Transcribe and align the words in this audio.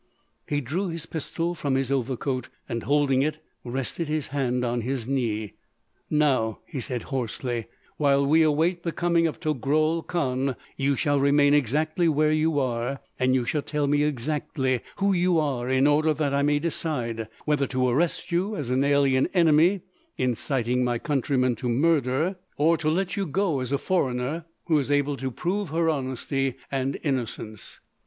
He 0.47 0.61
drew 0.61 0.87
his 0.87 1.05
pistol 1.05 1.53
from 1.53 1.75
his 1.75 1.91
overcoat 1.91 2.49
and, 2.67 2.81
holding 2.81 3.21
it, 3.21 3.37
rested 3.63 4.07
his 4.07 4.29
hand 4.29 4.65
on 4.65 4.81
his 4.81 5.07
knee. 5.07 5.53
"Now," 6.09 6.61
he 6.65 6.79
said 6.79 7.03
hoarsely, 7.13 7.67
"while 7.97 8.25
we 8.25 8.41
await 8.41 8.81
the 8.81 8.91
coming 8.93 9.27
of 9.27 9.39
Togrul 9.39 10.01
Kahn, 10.01 10.55
you 10.75 10.95
shall 10.95 11.19
remain 11.19 11.53
exactly 11.53 12.07
where 12.09 12.31
you 12.31 12.57
are, 12.59 12.99
and 13.19 13.35
you 13.35 13.45
shall 13.45 13.61
tell 13.61 13.85
me 13.85 14.01
exactly 14.03 14.81
who 14.95 15.13
you 15.13 15.37
are 15.37 15.69
in 15.69 15.85
order 15.85 16.15
that 16.15 16.33
I 16.33 16.41
may 16.41 16.57
decide 16.57 17.27
whether 17.45 17.67
to 17.67 17.87
arrest 17.87 18.31
you 18.31 18.55
as 18.55 18.71
an 18.71 18.83
alien 18.83 19.27
enemy 19.35 19.81
inciting 20.17 20.83
my 20.83 20.97
countrymen 20.97 21.55
to 21.57 21.69
murder, 21.69 22.37
or 22.57 22.75
to 22.77 22.89
let 22.89 23.15
you 23.15 23.27
go 23.27 23.59
as 23.59 23.71
a 23.71 23.77
foreigner 23.77 24.45
who 24.65 24.79
is 24.79 24.89
able 24.89 25.15
to 25.17 25.29
prove 25.29 25.69
her 25.69 25.91
honesty 25.91 26.55
and 26.71 26.97
innocence." 27.03 27.79